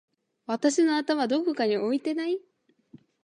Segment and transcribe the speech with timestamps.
[0.47, 2.41] 私の頭どこかに置いてない？！